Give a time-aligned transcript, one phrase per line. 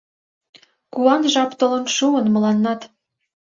[0.93, 2.81] Куан жап толын шуын мыланнат.